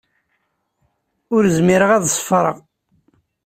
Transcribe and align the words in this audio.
Ur 1.35 1.43
zmireɣ 1.57 1.89
ad 1.93 2.05
ṣeffreɣ. 2.15 2.57